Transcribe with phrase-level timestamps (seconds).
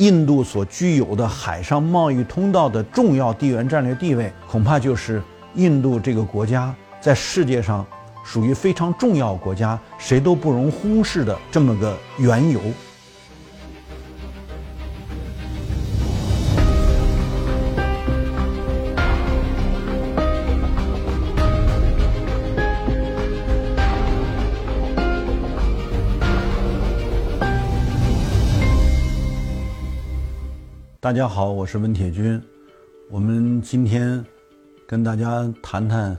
[0.00, 5.22] 印度所具有的海上贸易通道的重要地缘战略地位，恐怕就是
[5.56, 7.86] 印度这个国家在世界上
[8.24, 12.58] 属于非常重要国家，谁都不容忽视的这么个缘由。
[31.10, 32.40] 大家好，我是温铁军。
[33.10, 34.24] 我们今天
[34.86, 36.16] 跟大家谈谈，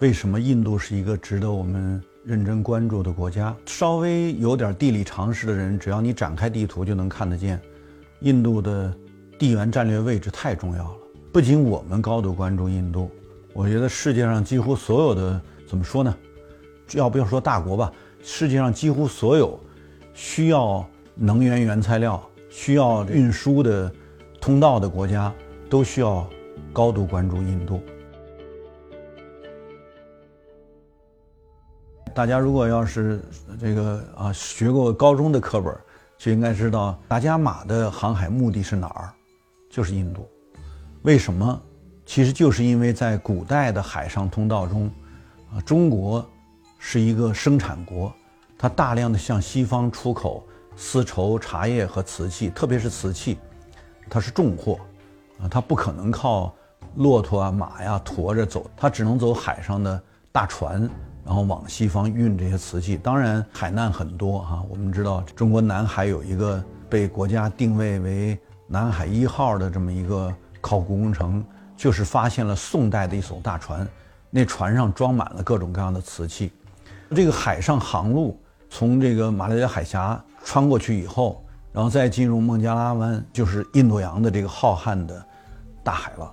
[0.00, 3.56] 为什么印度是一个值得我们认真关注的国家。
[3.64, 7.58] 稍微有点地理常识的人，只要你展开地图就能看得见，
[8.20, 8.94] 印度的
[9.38, 10.96] 地缘战略位置太重要了。
[11.32, 13.10] 不仅我们高度关注印度，
[13.54, 16.14] 我觉得世界上几乎所有的，怎么说呢？
[16.92, 17.90] 要不要说大国吧？
[18.22, 19.58] 世界上几乎所有
[20.12, 23.90] 需要能源原材料、需要运输的。
[24.44, 25.32] 通道的国家
[25.70, 26.28] 都需要
[26.70, 27.80] 高度关注印度。
[32.14, 33.22] 大家如果要是
[33.58, 35.74] 这个啊学过高中的课本，
[36.18, 39.10] 就应该知道达伽马的航海目的是哪儿？
[39.70, 40.28] 就是印度。
[41.04, 41.62] 为什么？
[42.04, 44.90] 其实就是因为在古代的海上通道中，
[45.54, 46.22] 啊，中国
[46.78, 48.12] 是一个生产国，
[48.58, 53.38] 它大量的向西方出口丝绸、茶叶和瓷器，特别是瓷器。
[54.08, 54.78] 它是重货，
[55.40, 56.54] 啊，它不可能靠
[56.96, 60.88] 骆驼啊、马呀驮着走，它只能走海上的大船，
[61.24, 62.96] 然后往西方运这些瓷器。
[62.96, 64.62] 当然，海难很多哈。
[64.68, 68.38] 我们知道，中国南海有一个被国家定位为
[68.68, 71.44] “南海一号”的这么一个考古工程，
[71.76, 73.86] 就是发现了宋代的一艘大船，
[74.30, 76.52] 那船上装满了各种各样的瓷器。
[77.14, 78.38] 这个海上航路
[78.68, 81.40] 从这个马六甲海峡穿过去以后。
[81.74, 85.26] 然后再进入孟加拉湾，就是印度洋的这个浩瀚的
[85.82, 86.32] 大海了。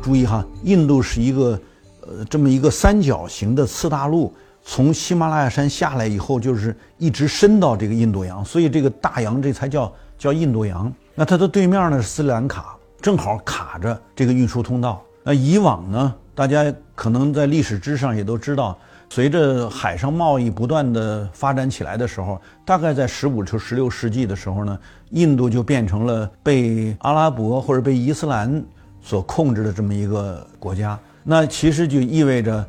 [0.00, 1.60] 注意哈，印度是一个
[2.02, 4.32] 呃这么一个三角形的次大陆，
[4.62, 10.92] 从喜马拉雅山下来以后，就是一直伸到这个印度洋，所以这个大洋这才叫叫印度洋。
[11.16, 15.02] 那它的对面呢是斯里兰卡，正好卡着这个运输通道。
[15.24, 18.78] 那以往呢，大家可能在历史之上也都知道。
[19.12, 24.78] 随着海上贸易不断的发展起来的时候，大概在十五至十六世纪的时候呢，
[25.10, 28.64] 印度就变成了被阿拉伯或者被伊斯兰
[29.02, 30.96] 所控制的这么一个国家。
[31.24, 32.64] 那其实就意味着，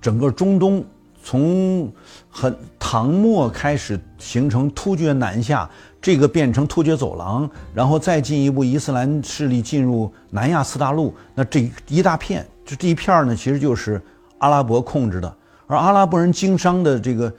[0.00, 0.82] 整个中东
[1.22, 1.92] 从
[2.30, 5.68] 很唐末开始形成突厥南下，
[6.00, 14.00] 这个变成突厥走廊，然后再进一步伊斯兰势力进入南亚次大陆，那这一大片，就这一片呢，其实就是
[14.38, 15.36] 阿拉伯控制的。
[15.72, 17.32] 而阿拉伯人经商的这个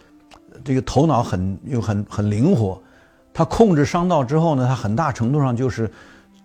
[0.63, 2.81] 这个头脑很又很很灵活，
[3.31, 5.88] 他控制商道之后呢，他很大程度上就是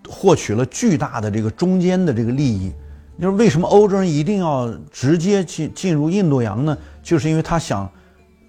[0.07, 2.71] 获取了巨大的这个中间的这个利益。
[3.19, 6.77] 就是为什么欧洲人一定要直接进进入印度洋呢？
[7.03, 7.91] 就是因为他想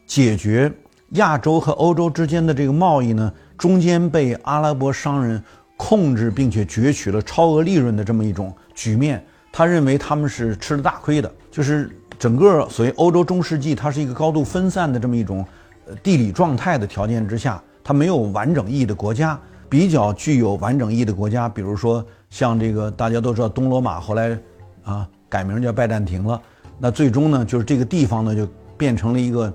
[0.06, 0.69] 解决
[1.11, 5.41] 亚洲和欧洲之间的这个贸易呢，中间被阿拉伯商人
[5.77, 9.25] 控制并且攫取了超额利润的这么一种局面。
[9.50, 11.89] 他认为他们是吃了大亏的，就是。
[12.19, 15.44] 整个所谓欧洲中世纪，它是一个高度分散的这么一种
[15.88, 19.40] 呃地理状态的条件之下，它没有完整意义的国家。
[19.69, 24.35] 比较具有完整意义的国家，比如说像这个大家都知道东罗马后来
[24.84, 26.41] 啊改名叫拜占庭了，
[26.80, 29.53] 那最终呢就是这个地方呢就变成了一个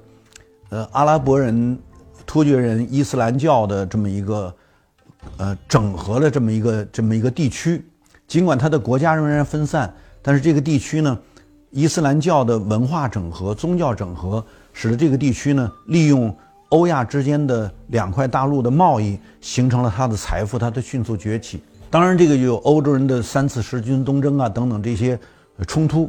[0.69, 1.77] 呃阿拉伯人、
[2.25, 4.55] 突厥人、伊斯兰教的这么一个
[5.37, 7.85] 呃整合的这么一个这么一个地区。
[8.29, 9.93] 尽管它的国家仍然分散，
[10.23, 11.19] 但是这个地区呢。
[11.77, 14.43] 伊斯兰教的文化整合、宗教整合，
[14.73, 16.33] 使得这个地区呢，利用
[16.69, 21.61] 欧亚之间的两块大陆的贸易，形成了它的财富，它的迅速崛起。
[21.91, 25.19] 当然，这个有欧洲人的三次十军东征啊等等这些
[25.67, 26.09] 冲突，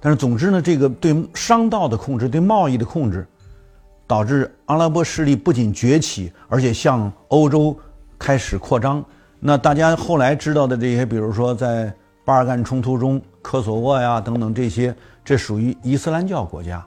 [0.00, 3.26] 但是总之呢，这个对商道的控制、对贸易的控制，
[4.06, 7.76] 导致阿拉伯势力不仅崛起，而且向欧洲
[8.18, 9.04] 开始扩张。
[9.38, 11.92] 那大家后来知道的这些，比如说在。
[12.24, 16.84] 巴尔干冲突中，科索沃呀等等这些，这属于伊斯兰教国家，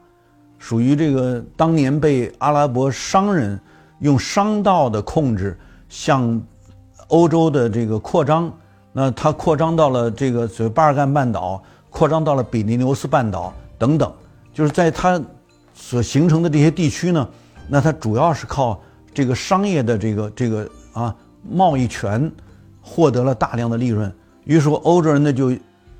[0.58, 3.60] 属于这个当年被阿拉伯商人
[4.00, 5.60] 用商道的控制
[5.90, 6.42] 向
[7.10, 8.52] 欧洲的这个扩张。
[8.94, 14.10] 那它扩张到了这个所谓巴尔干半岛，扩张到了比利牛斯半岛等等，
[14.54, 15.22] 就是在它
[15.74, 17.28] 所形成的这些地区呢，
[17.68, 18.82] 那它主要是靠
[19.14, 22.32] 这个商业的这个这个啊贸易权
[22.82, 24.10] 获得了大量的利润。
[24.46, 25.52] 于是说，欧洲人呢就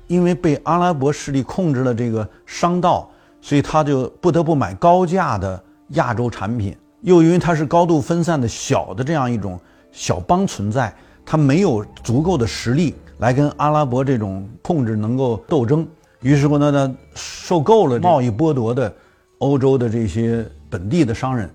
[0.06, 3.08] 因为被阿拉伯势力控制了这个商道，
[3.40, 6.76] 所以他就不得不买高价的亚洲产品。
[7.02, 9.60] 又因为它是高度分散的小的这样一种
[9.92, 10.92] 小邦存在，
[11.24, 15.86] 它没有足够的实力来跟阿拉伯这种控制能够斗争。
[16.20, 18.92] 于是乎呢，呢受够了贸易剥夺的
[19.38, 21.48] 欧洲的这些本地的商人，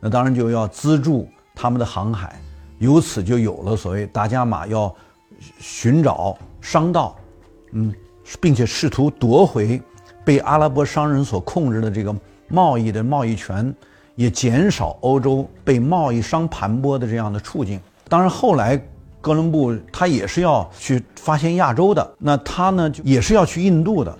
[0.00, 2.40] 那当然就要资助他们的航海，
[2.78, 4.94] 由此就有了所谓达伽马要
[5.58, 7.16] 寻找商道，
[7.72, 7.92] 嗯，
[8.40, 9.80] 并且试图夺回
[10.24, 12.14] 被阿拉伯商人所控制的这个
[12.48, 13.74] 贸易的贸易权。
[14.16, 17.80] 也减少欧洲被贸易商盘剥的这样的处境。
[18.08, 18.80] 当然，后来
[19.20, 24.16] 哥伦布他也是要去发现亚洲的，那他呢就也是要去印度的，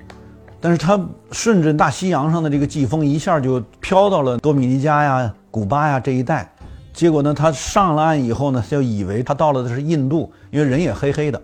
[0.60, 1.00] 但是他
[1.30, 6.52] 顺着大西洋上的这个季风，一下就飘到了多米尼加呀、古巴呀这一带。
[6.94, 11.42] 结果呢，他上了岸以后呢，就以为他到了的是印度，因为人也黑黑的。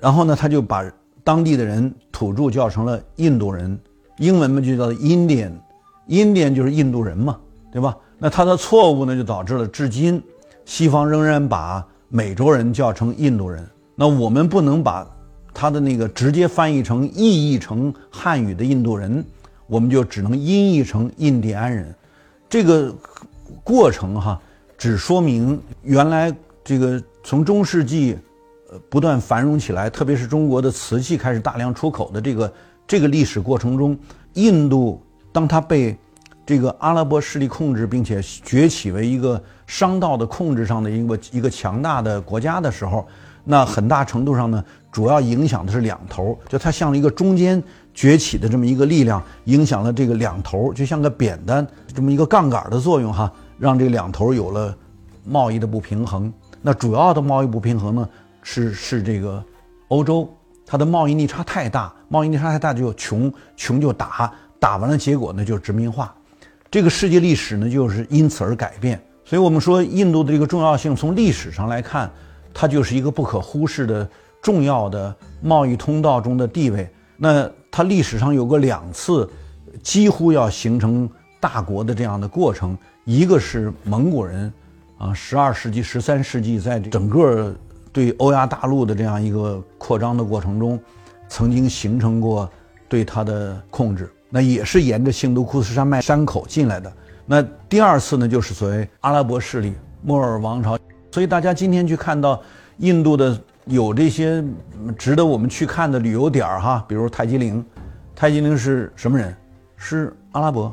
[0.00, 0.84] 然后呢，他就把
[1.22, 3.78] 当地的人土著叫成了印度人，
[4.18, 7.38] 英文嘛就叫 Indian，Indian 就是印度人嘛。
[7.72, 7.96] 对吧？
[8.18, 10.22] 那他的错误呢，就导致了至今
[10.66, 13.66] 西方仍然把美洲人叫成印度人。
[13.94, 15.06] 那我们不能把
[15.54, 19.24] 他的那个直接翻译成意译成汉语的印度人，
[19.66, 21.94] 我们就只能音译成印第安人。
[22.46, 22.94] 这个
[23.64, 24.38] 过程哈，
[24.82, 26.34] 只说明原来
[26.64, 28.18] 这个从中世纪
[28.68, 32.52] 呃不断繁荣起来，特别是中国的瓷器开始大量出口的这个
[32.84, 33.96] 这个历史过程中，
[34.32, 35.00] 印度
[35.30, 35.96] 当它被
[36.44, 43.06] 这个阿拉伯势力控制，并且崛起为一个商道的控制上的一个一个强大的国家的时候，
[43.44, 47.62] 那很大程度上呢，主要影响的是两头，就它像一个中间
[47.94, 51.64] 崛起的这么一个力量，影响了这个两头，就像个扁担
[51.94, 54.76] 这么一个杠杆的作用哈，让这两头有了
[55.24, 56.32] 贸易的不平衡。
[56.60, 58.08] 那主要的贸易不平衡呢，
[58.42, 59.40] 是是这个
[59.86, 60.28] 欧洲，
[60.66, 66.12] 它的贸易逆差太大，贸易逆差太大就穷，穷就打，打完了结果呢就殖民化。
[66.72, 69.00] 这个世界历史呢，就是因此而改变。
[69.24, 72.10] 所以，我们说印度的这个重要性，从历史上来看，
[72.52, 74.10] 它就是一个不可忽视的
[74.42, 76.90] 重要的贸易通道中的地位。
[77.16, 79.30] 那它历史上有过两次，
[79.84, 82.76] 几乎要形成大国的这样的过程。
[83.04, 84.52] 一个是蒙古人，
[84.96, 87.52] 啊，十二世纪、十三世纪，在整个
[87.92, 90.78] 对欧亚大陆的这样一个扩张的过程中，
[91.28, 92.48] 曾经形成过
[92.88, 94.08] 对它的控制。
[94.30, 96.92] 那也是沿着兴都库斯山脉山口进来的。
[97.26, 100.78] 那第二次呢，就是所谓阿拉伯势力莫尔王朝。
[101.10, 102.40] 所以大家今天去看到
[102.78, 104.42] 印度的有这些
[104.96, 107.64] 值得我们去看的旅游点儿哈，比如泰姬陵。
[108.14, 109.36] 泰姬陵是什么人？
[109.76, 110.72] 是阿拉伯，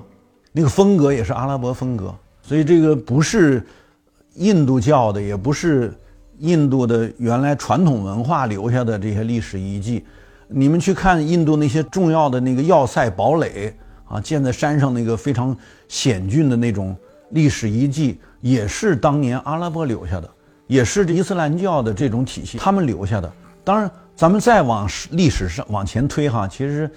[0.51, 2.13] 那个风格也是阿拉伯风格。
[2.41, 3.65] 所以这个不是
[4.35, 5.93] 印度教的，也不是
[6.39, 10.03] 印度的原来传统文化留下的这些历史遗迹。
[10.47, 13.71] 你们去看印度那些重要的那个要塞堡垒
[14.07, 15.55] 啊，建在山上那个非常
[15.87, 16.95] 险峻的那种
[17.29, 20.27] 历史遗迹，也是当年阿拉伯留下的，
[20.65, 23.31] 也是伊斯兰教的这种体系他们留下的。
[23.63, 26.89] 当然，咱们再往历史上往前推哈，其实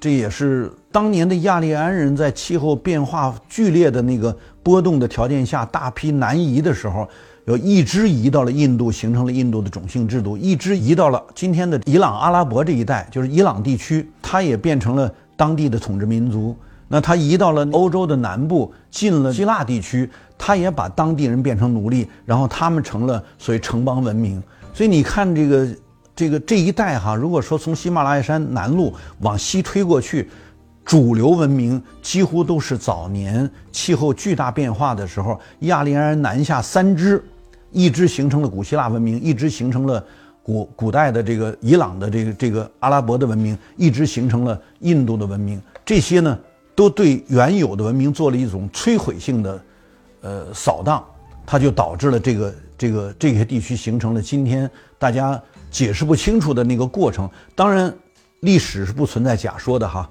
[0.00, 7.08] 这也是当年的亚利安人在气候变化剧烈的那个波动的条件下，大批南移的时候。
[7.44, 16.54] 有一支移到了印度，形成了印度的种姓制度；一支移到了今天的伊朗、阿拉伯这一带，就是伊朗地区，它也变成了当地的统治民族。
[16.86, 20.08] 那它移到了欧洲的南部，进了希腊地区，
[20.38, 24.40] 它也把当地人变成奴隶，然后他们成了所谓城邦文明。
[24.72, 25.66] 所以你看这个
[26.14, 30.28] 这个这一带哈，如果说从喜马拉雅山南路往西推过去，
[30.84, 37.22] 主流文明几乎都是早年气候巨大变化的时候，亚利安人南下三支。
[37.74, 40.04] 一支形成了古希腊文明，一支形成了
[40.42, 45.58] 古古代的这个伊朗的这个这个阿拉伯的文明，一支形成了印度的文明。
[45.82, 46.38] 这些呢，
[46.74, 49.62] 都对原有的文明做了一种摧毁性的
[50.20, 51.02] 呃扫荡，
[51.46, 55.42] 它就导致了这个这个这些地区形成了今天大家
[55.72, 57.28] 解释不清楚的那个过程。
[57.56, 57.92] 当然，
[58.40, 60.08] 历史是不存在假说的哈，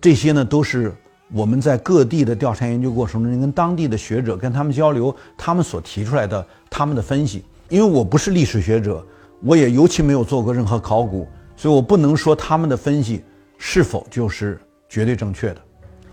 [0.00, 0.92] 这些呢都是。
[1.30, 7.44] 我们在各地的调查研究过程中，跟当地的学者跟他们交流，他们所提出来的他们的分析。
[7.68, 9.06] 因为我不是历史学者，
[9.42, 13.22] 我也尤其没有做过任何考古，所以我不能说他们的分析
[13.58, 15.60] 是否就是绝对正确的。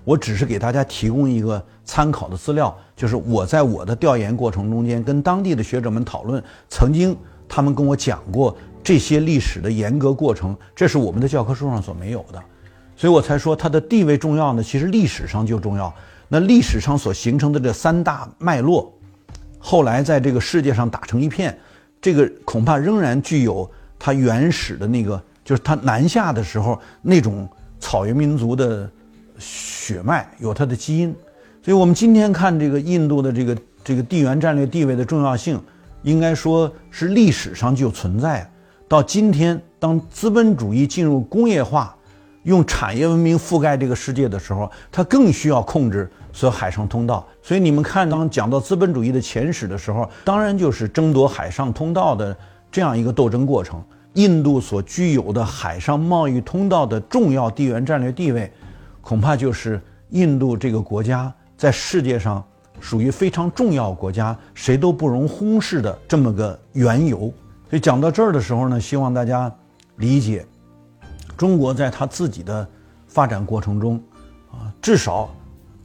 [0.03, 7.15] 我只是给大家提供一个参考的资料，就是我在我的调研过程中间跟当地的学者们讨论，曾经
[7.47, 12.41] 他们跟我讲过这些历史的严格过程，这是我们的教科书上所没有的。
[12.95, 14.63] 所以我才说它的地位重要呢。
[14.63, 15.93] 其实历史上就重要。
[16.27, 18.91] 那历史上所形成的这三大脉络，
[19.59, 21.57] 后来在这个世界上打成一片，
[22.01, 27.47] 这个恐怕仍然具有它原始的那个，就是它南下的时候那种
[27.79, 28.89] 草原民族的
[29.37, 31.13] 血脉，有它的基因。
[31.61, 35.61] 所以，我们今天看这个印度的这个这个地缘战略地位的重要性，
[36.05, 38.47] 应该说是历史上就存在。
[38.87, 41.95] 到今天，当资本主义进入工业化，
[42.43, 47.27] 用产业文明覆盖这个世界的时候，它更需要控制所有海上通道。
[47.41, 52.37] 所以，你们看，当讲到资本主义的前史的时候，当然就是争夺海上通道的
[52.71, 53.83] 这样一个斗争过程。
[54.13, 58.49] 印度所具有的海上贸易通道的重要地缘战略地位，
[59.01, 59.81] 恐怕就是
[60.11, 62.41] 印度这个国家在世界上
[62.79, 67.19] 属于非常重要国家，谁都不容忽视的这么个缘由。
[67.69, 69.51] 所以讲到这儿的时候呢，希望大家
[69.97, 70.45] 理解，
[71.35, 72.67] 中国在它自己的
[73.07, 74.01] 发展过程中，
[74.51, 75.29] 啊，至少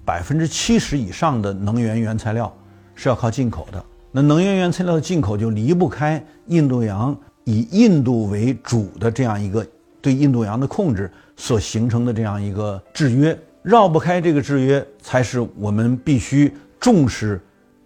[0.04, 2.52] 百分之七十以上的能源原材料
[2.94, 3.85] 是要靠进口的。
[4.12, 7.16] 那能源原材料的进口就离不开印度洋。
[7.44, 9.66] 以印度为主的这样一个
[10.00, 17.40] 对印度洋的控制所形成的这样一个制约，绕不开这个制约，才是我们必须重视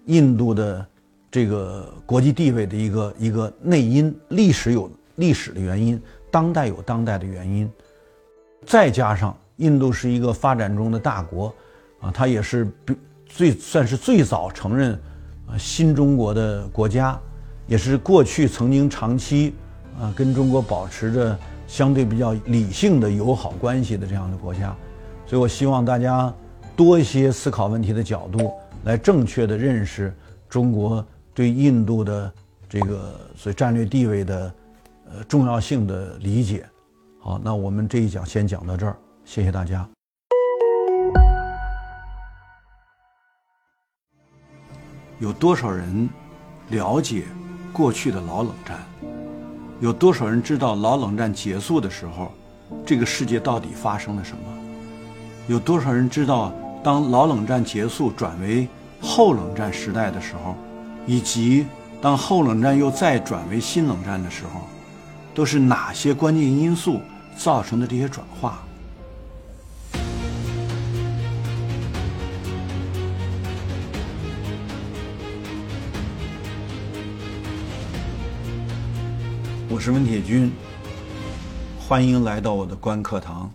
[0.07, 0.87] 印度的
[1.31, 4.15] 这个国际地位的一个一个内因。
[4.29, 7.71] 历史有历史的原因，当代有当代的原因，
[8.65, 11.53] 再加上印度是一个发展中的大国，
[12.01, 12.71] 啊，它也是
[13.27, 14.93] 最算是最早承认
[15.49, 17.21] 啊新中国的国家。
[17.67, 19.55] 也是过去曾经长期，
[19.99, 24.77] 啊，跟中国保持着相对比较理性的友好关系的这样的国家，
[25.27, 26.31] 所以我希望大家
[26.77, 28.53] 多一些思考问题的角度，
[28.85, 30.15] 来正确的认识
[30.49, 32.33] 中国对印度的
[32.69, 34.55] 这个所以战略地位的
[35.11, 36.69] 呃重要性的理解。
[37.19, 39.89] 好，那我们这一讲先讲到这儿，谢谢大家。
[45.19, 46.09] 有多少人
[46.69, 47.25] 了解？
[47.73, 48.79] 过去的老冷战，
[49.81, 52.31] 有多少人知道老冷战结束的时候，
[52.87, 54.43] 这个世界到底发生了什么？
[55.49, 56.53] 有多少人知道
[56.85, 58.69] 当老冷战结束转为
[59.01, 60.55] 后冷战时代的时候，
[61.07, 61.65] 以及
[61.99, 64.61] 当后冷战又再转为新冷战的时候，
[65.35, 67.01] 都是哪些关键因素
[67.39, 68.63] 造成的这些转化？
[79.71, 80.53] 我是温铁军，
[81.81, 83.51] 欢迎来到我的观课堂。